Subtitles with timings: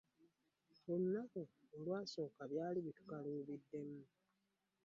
[0.93, 1.41] Olunaku
[1.75, 3.99] olwasooka byali bitukaluubiriddemu.